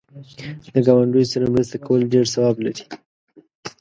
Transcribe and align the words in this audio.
له 0.73 0.79
گاونډیو 0.85 1.31
سره 1.33 1.45
مرسته 1.53 1.75
کول 1.85 2.01
ډېر 2.13 2.25
ثواب 2.33 2.55
لري. 2.65 2.83